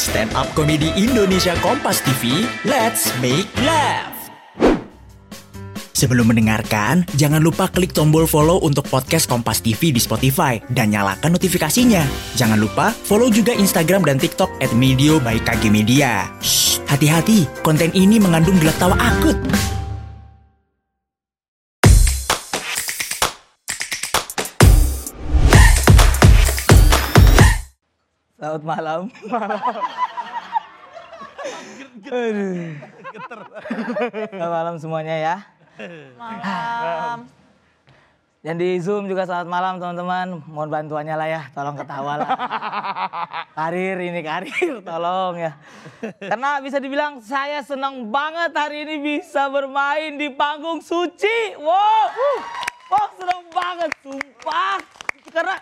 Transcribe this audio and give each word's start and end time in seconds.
Stand 0.00 0.32
Up 0.32 0.48
Comedy 0.56 0.88
Indonesia 0.96 1.52
Kompas 1.60 2.00
TV, 2.00 2.48
let's 2.64 3.12
make 3.20 3.44
laugh. 3.60 4.16
Sebelum 5.92 6.32
mendengarkan, 6.32 7.04
jangan 7.20 7.44
lupa 7.44 7.68
klik 7.68 7.92
tombol 7.92 8.24
follow 8.24 8.64
untuk 8.64 8.88
podcast 8.88 9.28
Kompas 9.28 9.60
TV 9.60 9.92
di 9.92 10.00
Spotify 10.00 10.56
dan 10.72 10.96
nyalakan 10.96 11.36
notifikasinya. 11.36 12.00
Jangan 12.40 12.56
lupa 12.56 12.96
follow 12.96 13.28
juga 13.28 13.52
Instagram 13.52 14.08
dan 14.08 14.16
TikTok 14.16 14.48
Medio 14.72 15.20
by 15.20 15.36
KG 15.44 15.68
hati-hati, 16.88 17.44
konten 17.60 17.92
ini 17.92 18.16
mengandung 18.16 18.56
gelak 18.56 18.80
tawa 18.80 18.96
akut. 18.96 19.36
Selamat 28.40 28.64
malam. 28.64 29.00
Aduh. 32.08 32.72
Selamat 34.32 34.52
malam 34.56 34.74
semuanya 34.80 35.16
ya. 35.20 35.36
Malam. 36.16 37.28
Dan 38.40 38.56
di 38.56 38.80
Zoom 38.80 39.12
juga 39.12 39.28
selamat 39.28 39.44
malam 39.44 39.76
teman-teman. 39.76 40.40
Mohon 40.48 40.72
bantuannya 40.72 41.20
lah 41.20 41.28
ya, 41.28 41.42
tolong 41.52 41.76
ketawa 41.76 42.16
lah. 42.16 42.32
Karir 43.52 44.00
ini 44.08 44.24
karir, 44.24 44.80
tolong 44.80 45.36
ya. 45.36 45.52
Karena 46.00 46.64
bisa 46.64 46.80
dibilang 46.80 47.20
saya 47.20 47.60
senang 47.60 48.08
banget 48.08 48.56
hari 48.56 48.88
ini 48.88 49.20
bisa 49.20 49.52
bermain 49.52 50.16
di 50.16 50.32
panggung 50.32 50.80
suci. 50.80 51.60
Wow, 51.60 52.08
wow 52.88 53.06
senang 53.20 53.44
banget, 53.52 53.92
sumpah. 54.00 54.80
Karena 55.28 55.60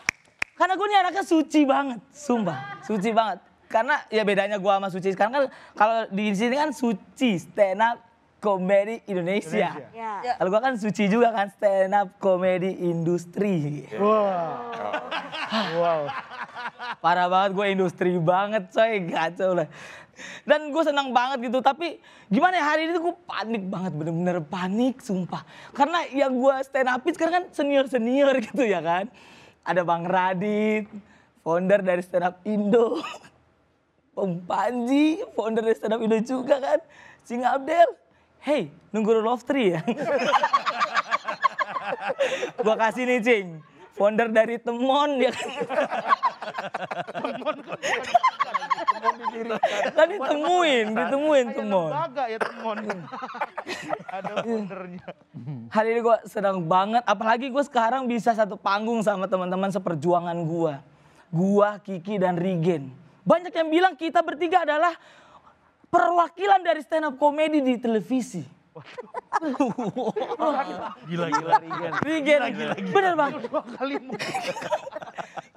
karena 0.58 0.74
gue 0.74 0.86
nih 0.90 0.98
anaknya 1.06 1.24
suci 1.24 1.60
banget, 1.62 2.00
sumpah, 2.10 2.82
suci 2.82 3.14
banget. 3.14 3.38
Karena 3.70 4.02
ya 4.10 4.26
bedanya 4.26 4.58
gue 4.58 4.72
sama 4.72 4.88
suci 4.90 5.14
sekarang 5.14 5.32
kan 5.32 5.44
kalau 5.78 6.10
di 6.10 6.34
sini 6.34 6.58
kan 6.58 6.74
suci 6.74 7.38
stand 7.38 7.78
up 7.78 8.08
komedi 8.38 9.02
Indonesia. 9.10 9.74
Ya. 9.90 10.38
Kalau 10.38 10.50
gua 10.50 10.62
kan 10.62 10.74
suci 10.78 11.10
juga 11.10 11.34
kan 11.34 11.50
stand 11.50 11.94
up 11.94 12.08
komedi 12.22 12.70
industri. 12.86 13.86
Wow. 13.98 16.06
Parah 17.02 17.26
banget 17.26 17.50
gue 17.54 17.66
industri 17.70 18.14
banget 18.18 18.70
coy, 18.70 19.10
kacau 19.10 19.58
lah. 19.58 19.68
Dan 20.42 20.74
gue 20.74 20.82
senang 20.82 21.14
banget 21.14 21.46
gitu, 21.46 21.62
tapi 21.62 22.02
gimana 22.26 22.58
ya 22.58 22.64
hari 22.74 22.90
ini 22.90 22.98
tuh 22.98 23.10
gue 23.10 23.16
panik 23.22 23.62
banget, 23.70 23.92
bener-bener 23.94 24.42
panik 24.42 24.98
sumpah. 24.98 25.46
Karena 25.70 26.02
yang 26.10 26.34
gue 26.34 26.54
stand 26.66 26.90
upin 26.90 27.14
sekarang 27.14 27.34
kan 27.42 27.44
senior-senior 27.54 28.34
gitu 28.50 28.66
ya 28.66 28.82
kan. 28.82 29.06
Ada 29.68 29.84
Bang 29.84 30.08
Radit, 30.08 30.88
founder 31.44 31.84
dari 31.84 32.00
stand 32.00 32.24
up 32.24 32.40
Indo. 32.48 33.04
Om 34.16 34.40
Panji, 34.48 35.20
founder 35.36 35.60
dari 35.60 35.76
stand 35.76 35.92
up 35.92 36.00
Indo 36.00 36.16
juga 36.24 36.56
kan. 36.56 36.80
Sing 37.20 37.44
Abdel, 37.44 37.92
hey 38.40 38.72
nunggu 38.88 39.20
Love 39.20 39.44
Tree 39.44 39.76
ya. 39.76 39.84
gua 42.64 42.80
kasih 42.80 43.04
nih 43.04 43.20
Cing, 43.20 43.60
founder 43.92 44.32
dari 44.32 44.56
Temon 44.56 45.20
ya 45.20 45.36
kan. 45.36 45.52
kan 49.94 50.06
ditemuin, 50.08 50.86
ditemuin 50.94 51.46
Temon. 51.54 51.90
Lembaga 51.90 52.24
ya 52.28 52.38
temon. 52.40 52.78
Ada 54.08 54.32
foundernya. 54.42 55.06
Hari 55.68 55.88
ini 55.94 56.00
gue 56.00 56.16
senang 56.26 56.58
banget, 56.64 57.02
apalagi 57.04 57.46
gue 57.52 57.64
sekarang 57.64 58.08
bisa 58.08 58.32
satu 58.34 58.56
panggung 58.56 59.04
sama 59.04 59.28
teman-teman 59.28 59.70
seperjuangan 59.70 60.36
gue. 60.44 60.74
Gua, 61.28 61.76
Kiki, 61.84 62.16
dan 62.16 62.40
Rigen. 62.40 62.88
Banyak 63.20 63.52
yang 63.52 63.68
bilang 63.68 63.94
kita 64.00 64.24
bertiga 64.24 64.64
adalah 64.64 64.96
perwakilan 65.92 66.64
dari 66.64 66.80
stand 66.80 67.12
up 67.12 67.20
komedi 67.20 67.60
di 67.60 67.76
televisi. 67.76 68.40
Gila 71.04 71.26
gila 71.28 71.54
Rigen. 71.60 71.92
Rigen, 72.00 72.40
bener 72.96 73.12
bang. 73.12 73.32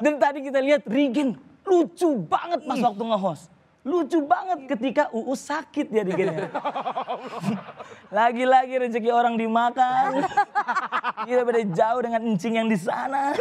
Dan 0.02 0.18
tadi 0.18 0.42
kita 0.42 0.58
lihat 0.58 0.82
Rigen 0.90 1.38
lucu 1.62 2.10
banget 2.26 2.66
pas 2.66 2.78
waktu 2.82 3.04
nge-host. 3.06 3.46
Lucu 3.82 4.22
banget 4.26 4.70
ketika 4.70 5.10
UU 5.10 5.34
sakit 5.34 5.90
ya 5.96 6.02
Rigen 6.02 6.30
ya. 6.36 6.50
Lagi-lagi 8.10 8.78
rezeki 8.78 9.10
orang 9.10 9.38
dimakan. 9.38 10.26
Kita 11.28 11.42
beda 11.42 11.62
jauh 11.66 12.02
dengan 12.02 12.22
encing 12.22 12.54
yang 12.58 12.68
di 12.68 12.78
sana. 12.78 13.34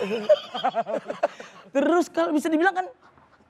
Terus 1.72 2.08
kalau 2.08 2.32
bisa 2.32 2.48
dibilang 2.48 2.72
kan 2.72 2.86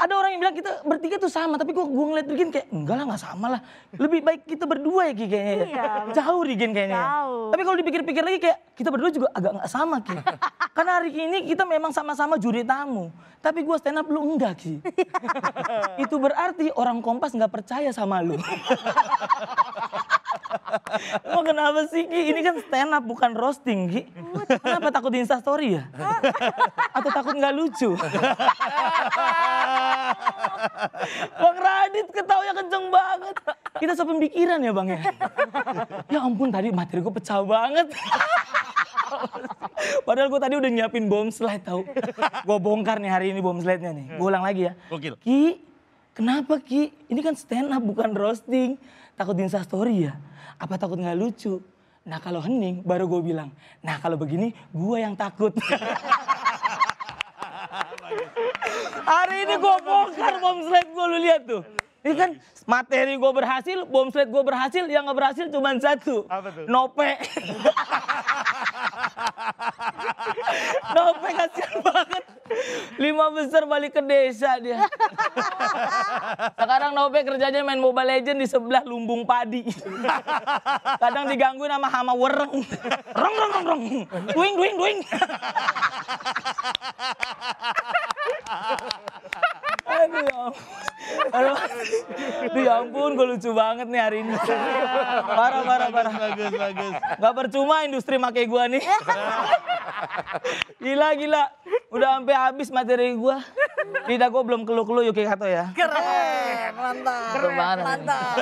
ada 0.01 0.17
orang 0.17 0.33
yang 0.33 0.41
bilang 0.41 0.57
kita 0.57 0.81
bertiga 0.81 1.21
tuh 1.21 1.29
sama, 1.29 1.61
tapi 1.61 1.77
kok 1.77 1.85
gue 1.85 2.05
ngeliat 2.09 2.25
Rigen 2.25 2.49
kayak 2.49 2.73
enggak 2.73 2.95
lah 2.97 3.05
nggak 3.05 3.21
sama 3.21 3.47
lah. 3.53 3.61
Lebih 3.93 4.21
baik 4.25 4.41
kita 4.49 4.65
berdua 4.65 5.13
ya 5.13 5.15
Ki 5.15 5.27
kayaknya. 5.29 5.57
ya. 5.61 5.67
Iya. 5.69 5.85
Jauh 6.17 6.41
Rigen 6.41 6.71
kayaknya. 6.73 6.97
ya. 6.97 7.05
Jauh. 7.05 7.51
Tapi 7.53 7.63
kalau 7.69 7.77
dipikir-pikir 7.77 8.23
lagi 8.25 8.39
kayak 8.41 8.59
kita 8.73 8.89
berdua 8.89 9.11
juga 9.13 9.29
agak 9.37 9.51
nggak 9.61 9.69
sama 9.69 9.97
Ki. 10.01 10.17
Karena 10.71 11.03
hari 11.03 11.11
ini 11.11 11.51
kita 11.51 11.67
memang 11.67 11.91
sama-sama 11.91 12.39
juri 12.39 12.63
tamu. 12.63 13.11
Tapi 13.41 13.65
gue 13.65 13.77
stand 13.81 13.97
up 13.97 14.07
lu 14.07 14.21
enggak 14.21 14.61
Ki. 14.61 14.85
Itu 16.05 16.21
berarti 16.21 16.69
orang 16.77 17.01
kompas 17.01 17.33
nggak 17.33 17.49
percaya 17.49 17.89
sama 17.89 18.21
lu. 18.21 18.37
Mau 21.33 21.41
kenapa 21.41 21.89
sih 21.89 22.05
Ki? 22.05 22.37
Ini 22.37 22.41
kan 22.45 22.61
stand 22.61 22.93
up 22.93 23.01
bukan 23.09 23.33
roasting 23.33 23.89
Ki. 23.89 24.03
Kenapa 24.61 24.93
takut 24.93 25.09
di 25.11 25.25
instastory 25.25 25.81
ya? 25.81 25.89
Atau 26.97 27.11
takut 27.11 27.33
nggak 27.33 27.55
lucu? 27.57 27.97
Bang 31.41 31.57
Radit 31.59 32.13
ketawanya 32.13 32.55
kenceng 32.61 32.87
banget. 32.93 33.37
Kita 33.81 33.93
sepemikiran 33.97 34.61
ya 34.61 34.73
Bang 34.77 34.89
ya? 34.93 35.01
Ya 36.13 36.21
ampun 36.21 36.53
tadi 36.53 36.69
materi 36.69 37.01
gue 37.01 37.15
pecah 37.17 37.41
banget. 37.41 37.89
Padahal 40.05 40.29
gue 40.33 40.41
tadi 40.41 40.55
udah 40.57 40.71
nyiapin 40.71 41.07
bom 41.07 41.29
slide 41.29 41.65
tau. 41.65 41.85
Gue 42.49 42.59
bongkar 42.59 42.99
nih 42.99 43.11
hari 43.13 43.27
ini 43.33 43.41
bom 43.45 43.57
slide-nya 43.61 43.93
nih. 43.93 44.07
Gue 44.17 44.27
ulang 44.27 44.45
lagi 44.45 44.71
ya. 44.71 44.73
Gokil. 44.89 45.15
Ki, 45.21 45.61
kenapa 46.17 46.59
Ki? 46.61 46.93
Ini 47.09 47.21
kan 47.21 47.35
stand 47.37 47.71
up 47.73 47.83
bukan 47.85 48.17
roasting. 48.17 48.81
Takut 49.15 49.37
di 49.37 49.45
story 49.49 50.09
ya? 50.09 50.17
Apa 50.57 50.81
takut 50.81 50.97
nggak 50.97 51.17
lucu? 51.17 51.61
Nah 52.09 52.17
kalau 52.17 52.41
hening 52.41 52.81
baru 52.81 53.05
gue 53.05 53.21
bilang, 53.33 53.53
nah 53.85 54.01
kalau 54.01 54.17
begini 54.17 54.57
gue 54.73 54.97
yang 54.97 55.13
takut. 55.13 55.53
Hari 59.11 59.37
ini 59.45 59.55
gue 59.61 59.77
bongkar 59.85 60.35
bom 60.41 60.59
slide 60.65 60.91
gue 60.91 61.05
lu 61.07 61.19
lihat 61.21 61.43
tuh. 61.45 61.63
Ini 62.01 62.15
kan 62.17 62.31
materi 62.65 63.21
gue 63.21 63.33
berhasil, 63.37 63.85
bom 63.85 64.09
slide 64.09 64.33
gue 64.33 64.41
berhasil, 64.41 64.89
yang 64.89 65.05
nggak 65.05 65.19
berhasil 65.21 65.45
cuma 65.53 65.77
satu. 65.77 66.25
Apa 66.33 66.49
tuh? 66.49 66.65
Nope. 66.65 67.05
Nope 70.91 71.29
kasihan 71.37 71.79
banget. 71.85 72.25
Lima 72.99 73.31
besar 73.31 73.63
balik 73.69 73.95
ke 73.95 74.03
desa 74.03 74.59
dia. 74.59 74.83
Sekarang 76.59 76.93
Nope 76.97 77.23
kerjanya 77.23 77.63
main 77.63 77.79
Mobile 77.79 78.19
Legend 78.19 78.39
di 78.43 78.47
sebelah 78.49 78.83
lumbung 78.83 79.23
padi. 79.29 79.63
Kadang 80.99 81.31
digangguin 81.31 81.71
sama 81.71 81.89
hama 81.93 82.13
wereng. 82.17 82.65
Rong 83.15 83.35
rong 83.39 83.53
rong 83.55 83.67
rong. 83.67 83.83
Duing 84.35 84.55
duing 84.59 84.75
duing. 84.77 84.99
Aduh 89.91 90.23
ya 90.23 90.37
ampun. 90.49 90.65
Aduh, 91.31 91.57
ya 92.63 92.73
ampun 92.83 93.11
gue 93.19 93.27
lucu 93.37 93.51
banget 93.51 93.87
nih 93.91 94.01
hari 94.01 94.23
ini. 94.23 94.35
Parah, 95.27 95.63
parah, 95.67 95.89
parah. 95.91 96.15
Bagus 96.15 96.51
bagus. 96.55 96.93
Gak 97.21 97.35
percuma 97.35 97.83
industri 97.85 98.17
make 98.17 98.47
gua 98.47 98.71
nih. 98.71 98.83
Gila, 100.83 101.09
gila. 101.17 101.43
Udah 101.91 102.09
sampai 102.19 102.35
habis 102.37 102.69
materi 102.71 103.15
gua. 103.15 103.43
Lidah 104.07 104.29
gua 104.31 104.43
belum 104.47 104.63
keluh-keluh 104.63 105.05
Yuki 105.11 105.27
Kato 105.27 105.47
ya. 105.47 105.73
Keren, 105.75 106.71
mantap. 106.77 107.33
Keren. 107.35 107.57
Mantap. 107.83 108.37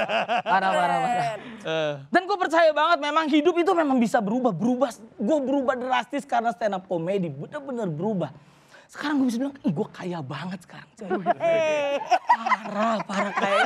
Parah, 0.45 0.71
parah, 0.71 0.99
parah. 1.01 1.27
Eh, 1.65 1.95
Dan 2.09 2.23
gue 2.25 2.39
percaya 2.39 2.71
banget 2.73 2.99
memang 3.03 3.27
hidup 3.29 3.55
itu 3.57 3.73
memang 3.75 3.99
bisa 3.99 4.23
berubah. 4.23 4.53
Berubah, 4.55 4.91
gue 4.99 5.39
berubah 5.43 5.75
drastis 5.77 6.25
karena 6.25 6.53
stand 6.55 6.77
up 6.77 6.85
comedy. 6.87 7.29
Bener-bener 7.29 7.89
berubah. 7.91 8.31
Sekarang 8.89 9.21
gue 9.21 9.29
bisa 9.29 9.37
bilang, 9.37 9.57
ih 9.61 9.73
gue 9.73 9.89
kaya 9.93 10.19
banget 10.25 10.65
sekarang. 10.65 10.89
coy." 10.97 11.09
Parah, 12.69 12.97
parah 13.05 13.33
kaya. 13.37 13.65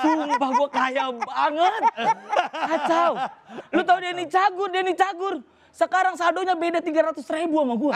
Sumpah 0.00 0.50
gue 0.56 0.68
kaya 0.72 1.04
banget. 1.12 1.82
Kacau. 2.48 3.12
Lu 3.76 3.82
tau 3.84 3.98
Denny 4.00 4.24
Cagur, 4.24 4.68
Denny 4.72 4.94
Cagur. 4.96 5.44
Sekarang 5.78 6.18
saldonya 6.18 6.58
beda 6.58 6.82
300 6.82 7.22
ribu 7.38 7.62
sama 7.62 7.78
gue. 7.78 7.94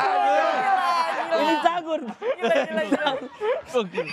Denny 1.35 1.57
Cagur. 1.67 2.01
Gokil. 3.75 4.07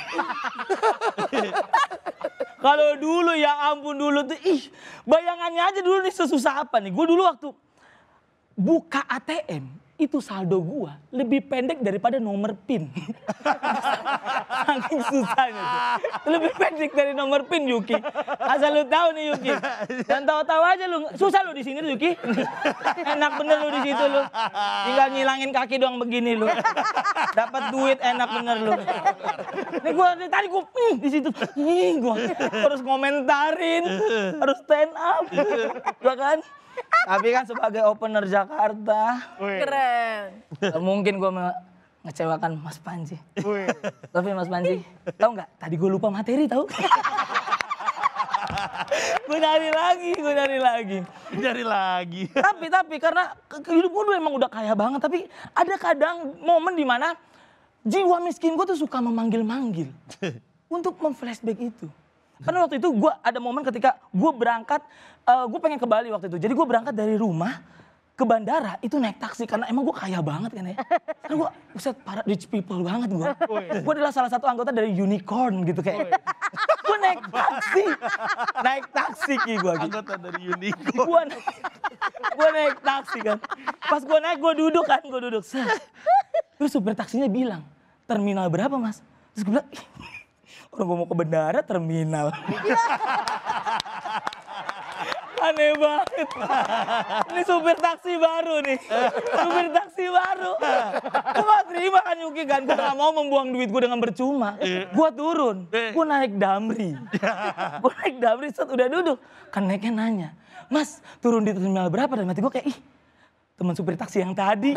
Kalau 2.60 2.90
dulu 2.98 3.38
ya 3.38 3.70
ampun 3.70 3.94
dulu 3.94 4.26
tuh 4.26 4.42
ih 4.42 4.74
bayangannya 5.06 5.62
aja 5.70 5.80
dulu 5.86 6.02
nih 6.02 6.14
sesusah 6.18 6.66
apa 6.66 6.82
nih. 6.82 6.90
Gue 6.90 7.06
dulu 7.14 7.22
waktu 7.30 7.54
buka 8.58 9.06
ATM 9.06 9.70
itu 10.00 10.24
saldo 10.24 10.64
gua 10.64 10.96
lebih 11.12 11.44
pendek 11.52 11.84
daripada 11.84 12.24
nomor 12.24 12.56
PIN. 12.64 12.88
Saking 14.70 15.02
susahnya 15.12 15.60
tuh. 15.60 15.82
Lebih 16.32 16.52
pendek 16.56 16.92
dari 16.96 17.12
nomor 17.12 17.44
PIN 17.52 17.68
Yuki. 17.68 18.00
Asal 18.40 18.80
lu 18.80 18.84
tahu 18.88 19.12
nih 19.12 19.24
Yuki. 19.36 19.52
Dan 20.08 20.24
tahu-tahu 20.24 20.62
aja 20.64 20.86
lu 20.88 21.04
susah 21.20 21.44
lu 21.44 21.52
di 21.52 21.68
sini 21.68 21.84
Yuki. 21.84 22.16
enak 23.14 23.32
bener 23.36 23.58
lu 23.60 23.70
di 23.76 23.82
situ 23.92 24.04
lu. 24.08 24.24
Tinggal 24.88 25.08
nyilangin 25.12 25.52
kaki 25.52 25.76
doang 25.76 26.00
begini 26.00 26.40
lu. 26.40 26.48
Dapat 27.36 27.64
duit 27.76 28.00
enak 28.00 28.30
bener 28.40 28.58
lu. 28.64 28.74
Nih 29.84 29.92
gua 29.92 30.16
tadi 30.16 30.48
gua 30.48 30.64
hmm, 30.64 30.96
di 31.04 31.10
situ. 31.12 31.30
Nih 31.60 32.00
gua 32.00 32.16
harus 32.56 32.80
komentarin, 32.80 33.84
harus 34.40 34.58
stand 34.64 34.96
up. 34.96 35.28
Ya 36.00 36.16
kan? 36.16 36.40
Tapi 37.10 37.28
kan 37.34 37.44
sebagai 37.48 37.82
opener 37.90 38.24
Jakarta, 38.30 39.34
Wih. 39.42 39.60
Keren. 39.66 40.26
Gak 40.62 40.84
mungkin 40.84 41.18
gue 41.18 41.32
mengecewakan 41.32 42.62
Mas 42.62 42.78
Panji. 42.78 43.18
Wih. 43.42 43.66
Tapi 44.14 44.30
Mas 44.36 44.46
Panji, 44.46 44.86
tahu 45.18 45.34
nggak? 45.34 45.50
Tadi 45.58 45.76
gue 45.80 45.90
lupa 45.90 46.14
materi 46.14 46.46
tahu. 46.46 46.70
gue 49.30 49.38
nyari 49.38 49.70
lagi, 49.72 50.12
gue 50.18 50.34
nyari 50.34 50.58
lagi. 50.60 51.00
Dari 51.34 51.64
lagi. 51.66 52.24
Tapi 52.34 52.66
tapi 52.70 52.96
karena 53.02 53.34
hidup 53.50 53.92
gue 53.94 54.16
emang 54.18 54.34
udah 54.38 54.50
kaya 54.50 54.74
banget. 54.78 55.00
Tapi 55.02 55.26
ada 55.54 55.76
kadang 55.82 56.38
momen 56.42 56.74
di 56.78 56.86
mana 56.86 57.16
jiwa 57.86 58.20
miskin 58.22 58.54
gue 58.54 58.66
tuh 58.70 58.80
suka 58.80 59.00
memanggil-manggil 59.00 59.90
untuk 60.76 60.98
memflashback 61.00 61.58
itu. 61.58 61.88
Karena 62.40 62.64
waktu 62.64 62.80
itu 62.80 62.88
gue 62.96 63.12
ada 63.12 63.40
momen 63.44 63.64
ketika 63.68 64.00
gue 64.12 64.32
berangkat, 64.32 64.82
gue 65.28 65.60
pengen 65.60 65.80
ke 65.80 65.88
Bali 65.88 66.08
waktu 66.12 66.32
itu. 66.32 66.38
Jadi 66.40 66.54
gue 66.56 66.66
berangkat 66.66 66.96
dari 66.96 67.20
rumah 67.20 67.60
ke 68.20 68.28
bandara 68.28 68.76
itu 68.84 69.00
naik 69.00 69.16
taksi 69.16 69.48
karena 69.48 69.64
emang 69.72 69.88
gue 69.88 69.96
kaya 69.96 70.20
banget 70.20 70.52
kan 70.52 70.66
ya. 70.68 70.76
Karena 71.24 71.36
gue 71.40 71.50
buset 71.72 71.96
para 72.04 72.20
rich 72.28 72.52
people 72.52 72.84
banget 72.84 73.16
gue. 73.16 73.28
Gue 73.80 73.94
adalah 73.96 74.12
salah 74.12 74.28
satu 74.28 74.44
anggota 74.48 74.76
dari 74.76 74.92
unicorn 74.92 75.64
gitu 75.64 75.80
kayak. 75.80 76.20
gue 76.90 76.98
naik 77.00 77.22
taksi, 77.30 77.86
naik 78.66 78.86
taksi 78.90 79.34
ki 79.46 79.54
gue 79.62 79.74
gitu. 79.86 79.88
Anggota 79.94 80.14
dari 80.18 80.42
Unico. 80.50 81.06
Gue 81.06 81.22
naik, 81.30 81.46
gua 82.34 82.50
naik 82.50 82.78
taksi 82.82 83.20
kan. 83.22 83.38
Pas 83.86 84.02
gue 84.02 84.20
naik 84.20 84.40
gue 84.42 84.54
duduk 84.58 84.86
kan, 84.90 85.02
gue 85.06 85.22
duduk. 85.30 85.44
Set. 85.46 85.70
Terus 86.58 86.72
supir 86.74 86.98
taksinya 86.98 87.30
bilang, 87.30 87.64
terminal 88.10 88.50
berapa 88.50 88.76
mas? 88.76 89.06
Terus 89.38 89.44
gue 89.46 89.54
bilang, 89.54 89.70
"Ih, 90.80 90.88
orang 90.88 90.96
gue 90.96 90.98
mau 91.04 91.08
ke 91.12 91.16
bandara 91.20 91.60
terminal. 91.60 92.32
Aneh 95.40 95.72
banget. 95.76 96.28
Ini 97.32 97.42
supir 97.48 97.78
taksi 97.80 98.20
baru 98.20 98.60
nih. 98.60 98.80
Supir 99.40 99.68
taksi 99.72 100.06
baru. 100.12 100.52
Gue 101.36 101.46
gak 101.48 101.66
terima 101.72 102.00
kan 102.04 102.16
Yuki 102.20 102.44
kan. 102.44 102.62
Gue 102.68 102.76
gak 102.76 102.96
mau 103.00 103.12
membuang 103.16 103.48
duit 103.56 103.72
gue 103.72 103.82
dengan 103.88 104.04
percuma. 104.04 104.60
Gue 104.92 105.10
turun. 105.16 105.68
Gue 105.72 106.06
naik 106.08 106.36
damri. 106.36 106.92
Gue 107.84 107.92
naik 108.04 108.16
damri 108.20 108.48
set 108.52 108.68
udah 108.68 108.88
duduk. 108.92 109.18
Kan 109.48 109.72
naiknya 109.72 109.92
nanya. 109.96 110.30
Mas 110.68 111.00
turun 111.24 111.48
di 111.48 111.56
terminal 111.56 111.88
berapa? 111.88 112.20
Dan 112.20 112.28
mati 112.28 112.44
gue 112.44 112.52
kayak 112.52 112.68
ih 112.70 112.78
teman 113.56 113.76
supir 113.76 113.96
taksi 113.96 114.20
yang 114.20 114.36
tadi. 114.36 114.76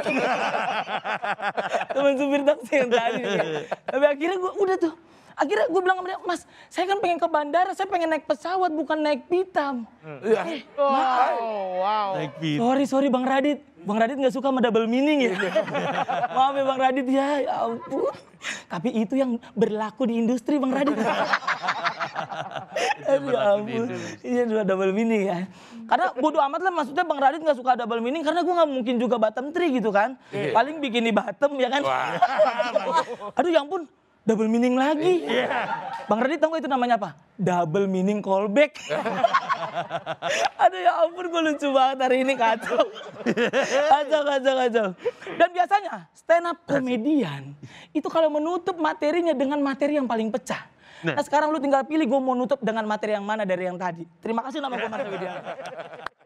teman 1.94 2.14
supir 2.14 2.42
taksi 2.46 2.72
yang 2.86 2.90
tadi. 2.90 3.22
Tapi 3.66 4.04
akhirnya 4.06 4.38
gue 4.38 4.52
udah 4.62 4.76
tuh. 4.78 4.94
Akhirnya 5.32 5.66
gue 5.68 5.80
bilang 5.80 5.98
sama 6.00 6.08
dia, 6.08 6.18
mas 6.24 6.40
saya 6.68 6.84
kan 6.88 6.98
pengen 7.00 7.18
ke 7.18 7.28
bandara, 7.28 7.70
saya 7.72 7.88
pengen 7.88 8.08
naik 8.12 8.24
pesawat 8.28 8.70
bukan 8.72 8.98
naik 9.00 9.26
pitam. 9.26 9.88
Eh, 10.04 10.64
maaf. 10.76 11.32
Oh, 11.40 11.80
wow. 11.80 12.08
Naik 12.20 12.32
pit. 12.38 12.58
Sorry, 12.60 12.84
sorry 12.84 13.08
Bang 13.08 13.24
Radit. 13.24 13.64
Bang 13.82 13.98
Radit 13.98 14.14
nggak 14.14 14.30
suka 14.30 14.54
sama 14.54 14.62
double 14.62 14.86
meaning 14.86 15.26
ya. 15.26 15.34
Maaf 16.38 16.54
ya 16.54 16.62
Bang 16.62 16.78
Radit 16.78 17.06
ya, 17.10 17.28
ya 17.42 17.66
ampun. 17.66 18.14
Tapi 18.70 18.88
itu 18.94 19.18
yang 19.18 19.42
berlaku 19.58 20.06
di 20.06 20.22
industri 20.22 20.62
Bang 20.62 20.70
Radit. 20.70 20.94
Aduh 23.10 23.34
ya 23.34 23.58
ampun. 23.58 23.88
Iya 24.22 24.42
dua 24.46 24.62
double 24.62 24.94
meaning 24.94 25.26
ya. 25.26 25.50
Karena 25.90 26.14
bodo 26.14 26.38
amat 26.38 26.60
lah 26.62 26.70
maksudnya 26.70 27.02
Bang 27.02 27.18
Radit 27.18 27.42
nggak 27.42 27.58
suka 27.58 27.74
double 27.74 27.98
meaning 27.98 28.22
karena 28.22 28.46
gue 28.46 28.54
nggak 28.54 28.70
mungkin 28.70 28.94
juga 29.02 29.18
bottom 29.18 29.50
tree 29.50 29.74
gitu 29.74 29.90
kan. 29.90 30.14
Paling 30.30 30.78
bikin 30.78 31.02
di 31.02 31.12
bottom 31.14 31.58
ya 31.58 31.66
kan. 31.66 31.82
Aduh 33.38 33.50
ya 33.50 33.66
ampun. 33.66 33.90
Double 34.22 34.46
meaning 34.46 34.78
lagi. 34.78 35.26
Bang 36.06 36.22
Radit 36.22 36.38
gak 36.38 36.62
itu 36.62 36.70
namanya 36.70 36.94
apa? 36.94 37.10
Double 37.34 37.90
meaning 37.90 38.22
callback. 38.22 38.78
Aduh 40.62 40.78
ya 40.78 40.92
ampun 41.02 41.26
gue 41.26 41.42
lucu 41.50 41.68
banget 41.74 41.98
hari 42.06 42.22
ini 42.22 42.38
kacau. 42.38 42.86
kacau, 43.92 44.20
kacau, 44.22 44.54
kacau. 44.62 44.86
Dan 45.34 45.48
biasanya 45.50 46.06
stand 46.14 46.46
up 46.46 46.58
komedian 46.70 47.58
itu 47.90 48.06
kalau 48.06 48.30
menutup 48.30 48.78
materinya 48.78 49.34
dengan 49.34 49.58
materi 49.58 49.98
yang 49.98 50.06
paling 50.06 50.30
pecah. 50.30 50.70
Nah, 51.02 51.18
sekarang 51.18 51.50
lu 51.50 51.58
tinggal 51.58 51.82
pilih 51.82 52.06
gue 52.06 52.20
mau 52.22 52.38
nutup 52.38 52.62
dengan 52.62 52.86
materi 52.86 53.18
yang 53.18 53.26
mana 53.26 53.42
dari 53.42 53.66
yang 53.66 53.74
tadi. 53.74 54.06
Terima 54.22 54.46
kasih 54.46 54.62
nama 54.62 54.78
gue 54.78 54.86
Widianto. 54.86 55.50